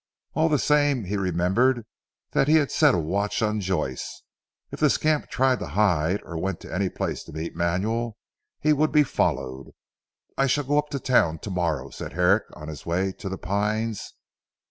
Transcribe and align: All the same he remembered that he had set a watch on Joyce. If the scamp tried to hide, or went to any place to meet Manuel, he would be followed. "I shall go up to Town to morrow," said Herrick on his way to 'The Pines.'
All 0.33 0.49
the 0.49 0.57
same 0.57 1.03
he 1.03 1.15
remembered 1.15 1.85
that 2.31 2.47
he 2.47 2.55
had 2.55 2.71
set 2.71 2.95
a 2.95 2.97
watch 2.97 3.43
on 3.43 3.61
Joyce. 3.61 4.23
If 4.71 4.79
the 4.79 4.89
scamp 4.89 5.29
tried 5.29 5.59
to 5.59 5.67
hide, 5.77 6.23
or 6.23 6.39
went 6.39 6.59
to 6.61 6.73
any 6.73 6.89
place 6.89 7.23
to 7.25 7.31
meet 7.31 7.55
Manuel, 7.55 8.17
he 8.59 8.73
would 8.73 8.91
be 8.91 9.03
followed. 9.03 9.73
"I 10.39 10.47
shall 10.47 10.63
go 10.63 10.79
up 10.79 10.89
to 10.89 10.99
Town 10.99 11.37
to 11.37 11.51
morrow," 11.51 11.91
said 11.91 12.13
Herrick 12.13 12.45
on 12.55 12.67
his 12.67 12.83
way 12.83 13.11
to 13.11 13.29
'The 13.29 13.37
Pines.' 13.37 14.15